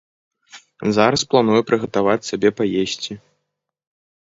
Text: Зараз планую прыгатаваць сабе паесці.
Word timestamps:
Зараз 0.97 1.21
планую 1.33 1.61
прыгатаваць 1.69 2.17
сабе 2.31 2.49
паесці. 2.63 3.13